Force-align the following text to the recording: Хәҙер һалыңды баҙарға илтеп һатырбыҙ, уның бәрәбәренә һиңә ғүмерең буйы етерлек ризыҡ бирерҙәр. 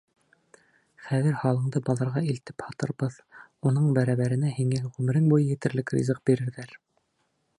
Хәҙер 1.09 1.35
һалыңды 1.41 1.81
баҙарға 1.89 2.23
илтеп 2.31 2.65
һатырбыҙ, 2.69 3.19
уның 3.71 3.93
бәрәбәренә 3.99 4.53
һиңә 4.57 4.81
ғүмерең 4.87 5.31
буйы 5.35 5.47
етерлек 5.53 5.97
ризыҡ 5.99 6.25
бирерҙәр. 6.31 6.77